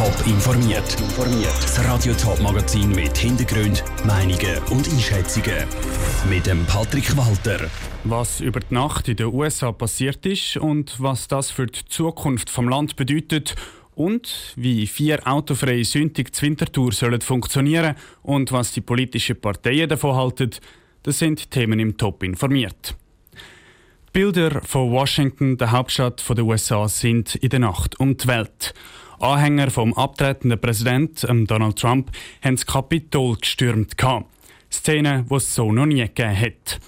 [0.00, 0.96] Top informiert.
[1.60, 5.66] Das Radio Top Magazin mit Hintergrund, Meinungen und Einschätzungen
[6.26, 7.68] mit dem Patrick Walter.
[8.04, 12.48] Was über die Nacht in den USA passiert ist und was das für die Zukunft
[12.48, 13.54] vom Land bedeutet
[13.94, 20.16] und wie vier autofreie Sündig zur Wintertour sollen funktionieren und was die politischen Parteien davon
[20.16, 20.52] halten,
[21.02, 22.96] das sind Themen im Top informiert.
[24.14, 28.72] Bilder von Washington, der Hauptstadt der USA, sind in der Nacht um die Welt.
[29.20, 32.10] Anhänger vom abtretenden Präsidenten Donald Trump
[32.42, 33.94] haben das Kapitol gestürmt.
[34.72, 36.80] Szenen, die es so noch nie gegeben hat.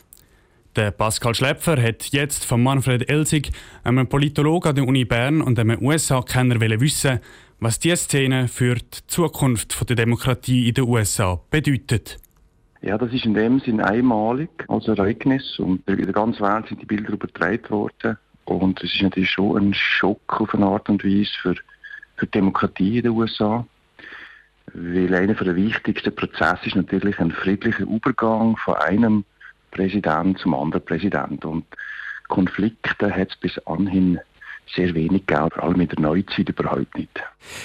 [0.77, 3.51] Der Pascal Schläpfer hat jetzt von Manfred Elsig,
[3.85, 7.21] einem Politologen an der Uni Bern und einem USA-Kenner wissen,
[7.61, 12.19] was diese Szene für die Zukunft der Demokratie in den USA bedeutet.
[12.81, 16.81] Ja, das ist in dem Sinn einmalig als Ereignis und in der ganzen Welt sind
[16.81, 21.05] die Bilder übertragen worden und es ist natürlich schon ein Schock auf eine Art und
[21.05, 21.55] Weise für,
[22.23, 23.67] für die Demokratie in den USA,
[24.75, 29.25] weil einer der wichtigsten Prozesse ist natürlich ein friedlicher Übergang von einem
[29.73, 31.65] Präsident zum anderen Präsident und
[32.29, 34.21] Konflikte hat es bis anhin
[34.73, 37.21] sehr wenig gegeben, vor allem in der Neuzeit überhaupt nicht.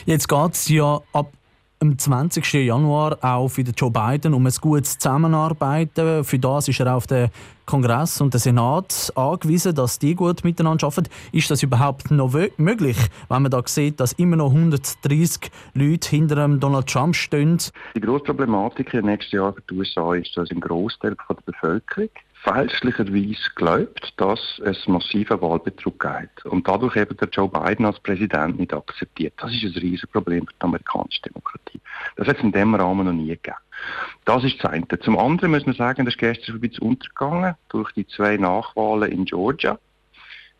[0.07, 1.31] Jetzt geht es ja ab
[1.79, 2.53] am 20.
[2.53, 6.23] Januar auch für Joe Biden um ein gutes Zusammenarbeiten.
[6.23, 7.29] Für das ist er auf den
[7.65, 11.09] Kongress und den Senat angewiesen, dass die gut miteinander arbeiten.
[11.31, 12.97] Ist das überhaupt noch möglich,
[13.29, 17.59] wenn man da sieht, dass immer noch 130 Leute hinter Donald Trump stehen?
[17.95, 22.09] Die grosse Problematik im nächsten Jahr für die USA ist, dass ein Großteil der Bevölkerung
[22.47, 28.59] fälschlicherweise glaubt, dass es massiven Wahlbetrug gibt und dadurch eben der Joe Biden als Präsident
[28.59, 29.33] nicht akzeptiert.
[29.37, 31.81] Das ist ein riesiges Problem für die amerikanische Demokratie.
[32.15, 33.57] Das hat es in dem Rahmen noch nie gegeben.
[34.25, 34.87] Das ist das eine.
[35.01, 39.11] Zum anderen muss man sagen, das ist gestern ein bisschen untergegangen durch die zwei Nachwahlen
[39.11, 39.77] in Georgia,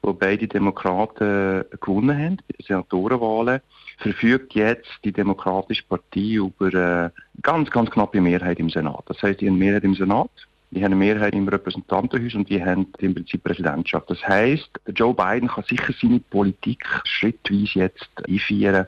[0.02, 3.62] wo beide Demokraten gewonnen haben, bei den Senatorenwahlen
[3.98, 9.04] verfügt jetzt die Demokratische Partei über eine ganz, ganz knappe Mehrheit im Senat.
[9.08, 10.30] Das heißt, die Mehrheit im Senat
[10.72, 14.10] die haben eine Mehrheit im Repräsentantenhaus und die haben im Prinzip Präsidentschaft.
[14.10, 18.86] Das heißt, Joe Biden kann sicher seine Politik schrittweise jetzt einführen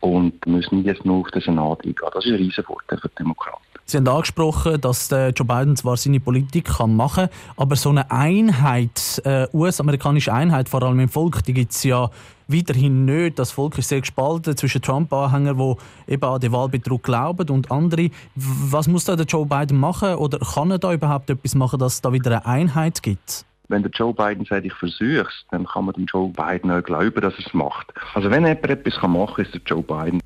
[0.00, 2.10] und muss nicht jetzt nur auf den Senat eingehen.
[2.12, 3.71] Das ist ein riesen Vorteil für die Demokraten.
[3.84, 8.10] Sie haben angesprochen, dass Joe Biden zwar seine Politik kann machen kann, aber so eine
[8.10, 12.10] Einheit, äh, US-amerikanische Einheit, vor allem im Volk, die gibt es ja
[12.48, 13.38] weiterhin nicht.
[13.38, 18.10] Das Volk ist sehr gespalten zwischen Trump-Anhängern, die eben an den Wahlbetrug glauben und andere.
[18.34, 21.94] Was muss da der Joe Biden machen oder kann er da überhaupt etwas machen, dass
[21.94, 23.44] es da wieder eine Einheit gibt?
[23.68, 26.82] Wenn der Joe Biden sagt, ich versuche es, dann kann man dem Joe Biden auch
[26.82, 27.92] glauben, dass er es macht.
[28.14, 30.20] Also wenn jemand etwas machen kann, ist der Joe Biden.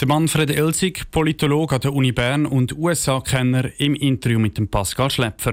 [0.00, 5.08] Der Manfred Elsig, Politologe an der Uni Bern und USA-Kenner im Interview mit dem Pascal
[5.08, 5.52] Schläpfer.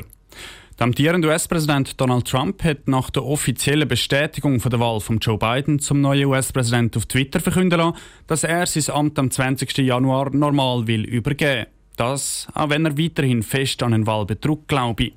[0.79, 5.37] Der amtierende US-Präsident Donald Trump hat nach der offiziellen Bestätigung von der Wahl von Joe
[5.37, 9.77] Biden zum neuen US-Präsident auf Twitter verkünden lassen, dass er sein Amt am 20.
[9.77, 11.67] Januar normal will übergeben.
[11.95, 15.11] Das, auch wenn er weiterhin fest an einen Wahlbetrug glaube.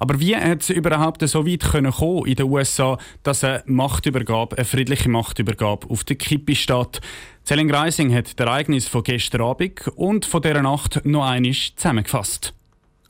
[0.00, 4.56] Aber wie hat es überhaupt so weit können kommen in den USA, dass eine Machtübergabe,
[4.56, 7.02] eine friedliche Machtübergabe auf der Kippe steht?
[7.44, 12.54] Zelling Reising hat das Ereignis von gestern Abend und von dieser Nacht noch einmal zusammengefasst.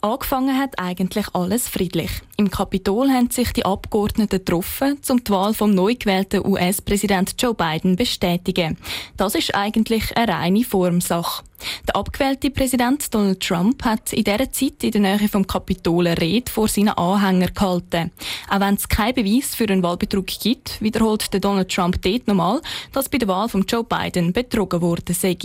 [0.03, 2.11] Angefangen hat eigentlich alles friedlich.
[2.39, 7.55] Im Kapitol haben sich die Abgeordneten getroffen, um die Wahl vom neu gewählten US-Präsident Joe
[7.55, 8.79] Biden bestätigen.
[9.17, 11.45] Das ist eigentlich eine reine Formsache.
[11.87, 16.21] Der abgewählte Präsident Donald Trump hat in dieser Zeit in der Nähe vom Kapitol eine
[16.21, 18.13] Rede vor seinen Anhängern gehalten.
[18.49, 22.61] Auch wenn es keinen Beweis für einen Wahlbetrug gibt, wiederholt der Donald Trump dort nochmal,
[22.93, 25.37] dass bei der Wahl von Joe Biden betrogen wurde sei.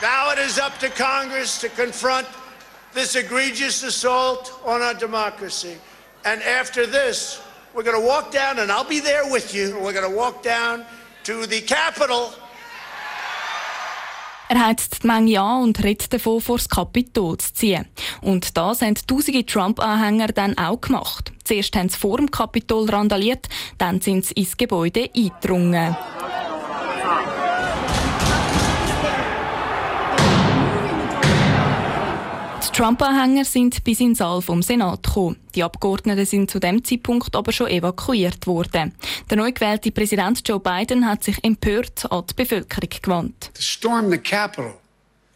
[0.00, 2.26] Now it is up to Congress to confront
[2.94, 5.76] this egregious assault on our democracy.
[6.24, 7.40] And after this,
[7.74, 9.76] we're going to walk down, and I'll be there with you.
[9.80, 10.84] We're going to walk down
[11.24, 12.32] to the Capitol.
[14.50, 17.86] Er heizt die Menge an und redet davon, vor das Kapitol zu ziehen.
[18.22, 21.32] Und das haben tausende Trump-Anhänger dann auch gemacht.
[21.44, 25.96] Zuerst haben sie vor dem Kapitol randaliert, dann sind sie ins Gebäude eingedrungen.
[32.78, 35.36] Trump-Anhänger sind bis in den Saal vom Senat gekommen.
[35.56, 38.94] Die Abgeordneten sind zu dem Zeitpunkt aber schon evakuiert worden.
[39.28, 43.50] Der neu gewählte Präsident Joe Biden hat sich empört an die Bevölkerung gewandt.
[43.54, 44.74] To storm the Capitol,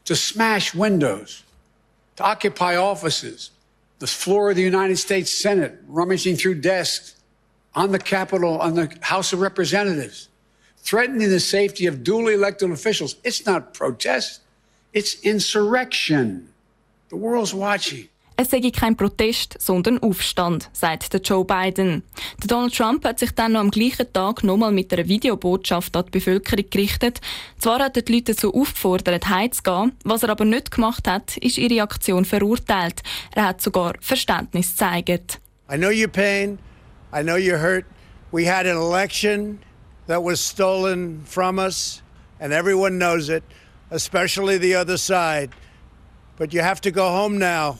[0.05, 1.43] to smash windows,
[2.15, 3.51] to occupy offices,
[3.99, 7.17] the floor of the United States Senate, rummaging through desks,
[7.75, 10.29] on the Capitol, on the House of Representatives,
[10.85, 13.17] threatening the safety of duly elected officials.
[13.25, 14.43] It's not protest,
[14.93, 16.52] it's insurrection.
[18.37, 22.03] Es sei kein Protest, sondern Aufstand, sagt der Joe Biden.
[22.41, 26.07] Der Donald Trump hat sich dann noch am gleichen Tag nochmal mit einer Videobotschaft an
[26.07, 27.21] die Bevölkerung gerichtet.
[27.59, 29.93] Zwar hat er die Leute dazu aufgefordert, heimzugehen.
[30.05, 33.03] Was er aber nicht gemacht hat, ist ihre Aktion verurteilt.
[33.35, 35.39] Er hat sogar Verständnis gezeigt.
[35.71, 36.59] I know your pain.
[37.15, 37.85] I know you're hurt.
[38.33, 39.59] We had an election
[40.07, 42.03] that was stolen from us,
[42.41, 43.45] and everyone knows it,
[43.91, 45.51] especially the other side.
[46.37, 47.79] But you have to go home now.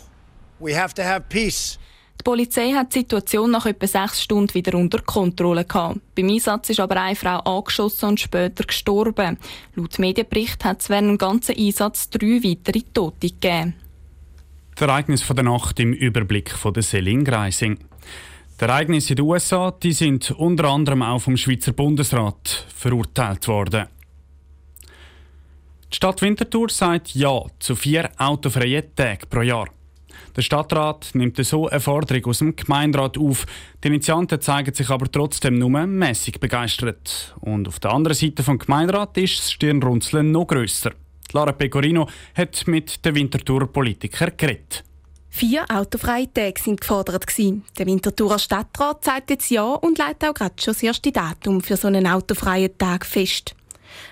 [0.61, 1.79] We have to have peace.
[2.23, 5.99] Die Polizei hat die Situation nach etwa sechs Stunden wieder unter Kontrolle gehabt.
[6.15, 9.39] Beim Einsatz ist aber eine Frau angeschossen und später gestorben.
[9.75, 13.75] Laut Medienbericht hat es während dem ganzen Einsatz drei weitere Tote gegeben.
[14.77, 17.79] Das Ereignis von der Nacht im Überblick von der Selin Greising.
[18.61, 23.89] Die Ereignisse in den USA die sind unter anderem auch vom Schweizer Bundesrat verurteilt worden.
[25.93, 29.69] Die Stadt Winterthur sagt Ja zu vier autofreien Tagen pro Jahr.
[30.35, 33.45] Der Stadtrat nimmt so eine Forderung aus dem Gemeinderat auf.
[33.85, 37.35] Die Initianten zeigen sich aber trotzdem nur mäßig begeistert.
[37.41, 40.93] Und auf der anderen Seite vom Gemeinderat ist das Stirnrunzeln noch grösser.
[41.33, 44.85] Lara Pecorino hat mit den Winterthurer Politikern geredet.
[45.29, 47.27] Vier autofreie Tage sind gefordert
[47.79, 51.77] Der Winterthurer Stadtrat sagt jetzt ja und leitet auch gerade schon das erste Datum für
[51.77, 53.55] so einen autofreien Tag fest.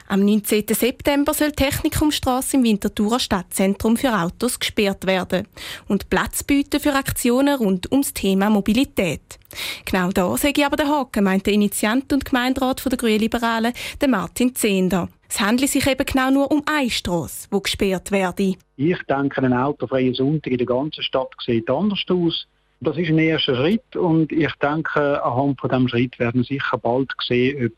[0.09, 0.65] Am 19.
[0.69, 5.47] September soll die Technikumstrasse im Winterthurer Stadtzentrum für Autos gesperrt werden
[5.88, 9.38] und Platz bieten für Aktionen rund ums Thema Mobilität.
[9.85, 14.09] Genau da sehe ich aber der Haken, meint der Initiant und Gemeinderat der Grünliberalen, der
[14.09, 15.09] Martin Zehnder.
[15.29, 18.55] Es handelt sich eben genau nur um eine Strasse, die gesperrt werde.
[18.76, 22.47] Ich denke, ein autofreier Sonntag in der ganzen Stadt sieht anders aus.
[22.82, 27.11] Das ist ein erster Schritt und ich denke, anhand von diesem Schritt werden sicher bald
[27.27, 27.73] sehen, ob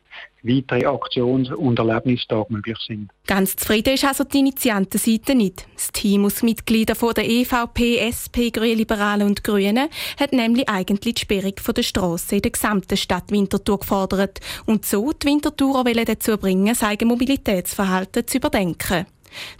[0.44, 3.10] weitere Aktions- und Erlebnistage möglich sind.
[3.26, 5.66] Ganz zufrieden ist also die Initiantenseite nicht.
[5.74, 9.88] Das Team aus Mitgliedern von der EVP, SP, Grüne Liberalen und Grünen
[10.20, 14.86] hat nämlich eigentlich die Sperrung von der Strasse in der gesamten Stadt Winterthur gefordert und
[14.86, 19.06] so die Winterthurer dazu bringen, sein Mobilitätsverhalten zu überdenken.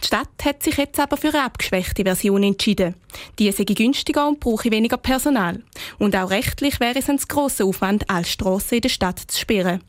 [0.01, 2.95] Die Stadt hat sich jetzt aber für eine abgeschwächte Version entschieden.
[3.39, 5.61] Die sei günstiger und brauche weniger Personal.
[5.99, 9.81] Und auch rechtlich wäre es ein grosser Aufwand, alle Strassen in der Stadt zu sperren.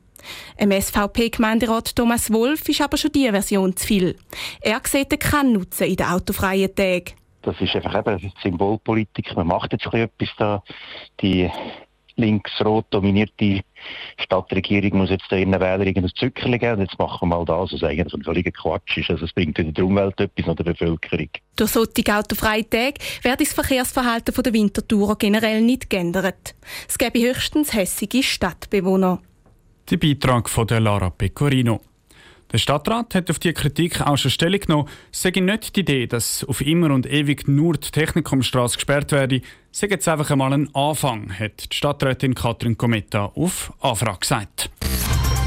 [0.57, 4.17] Im SVP-Gemeinderat Thomas Wolf ist aber schon diese Version zu viel.
[4.61, 7.13] Er sieht keinen Nutzen in den autofreien Tagen.
[7.43, 9.37] Das ist einfach eben Symbolpolitik.
[9.37, 10.63] Man macht jetzt etwas da.
[11.21, 11.51] Die
[12.17, 13.61] links-rot dominierte
[14.19, 17.83] Stadtregierung muss jetzt ihren Wählern irgendein Zückerchen geben und jetzt machen wir mal das, was
[17.83, 19.11] eigentlich ein völliger Quatsch ist.
[19.11, 21.29] Also es bringt weder der Umwelt etwas noch der Bevölkerung.
[21.57, 26.55] Durch solche autofreie Tage wird das Verkehrsverhalten der Winterthurer generell nicht geändert.
[26.89, 29.21] Es gäbe höchstens hässige Stadtbewohner.
[29.91, 31.81] Der Beitrag von der Lara Pecorino.
[32.55, 34.89] Der Stadtrat hat auf die Kritik auch schon Stellung genommen.
[35.11, 39.41] Sei nicht die Idee, dass auf immer und ewig nur die Technikumstrasse gesperrt werde.
[39.73, 44.71] Sei jetzt einfach einmal ein Anfang, hat die Stadträtin Katrin Kometa auf Anfrage gesagt.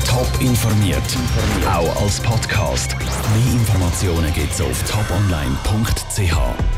[0.06, 1.01] Top informiert,
[1.65, 2.98] auch als Podcast.
[3.00, 6.76] Mehr Informationen gibt es auf toponline.ch.